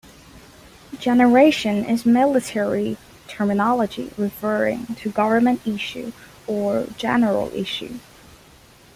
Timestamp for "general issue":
6.97-7.99